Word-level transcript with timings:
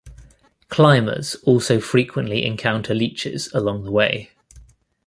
Climbers 0.67 1.35
also 1.43 1.79
frequently 1.79 2.43
encounter 2.43 2.95
leeches 2.95 3.53
along 3.53 3.83
the 3.83 3.91
way. 3.91 4.31